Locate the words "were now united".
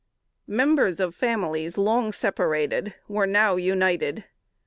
3.07-4.23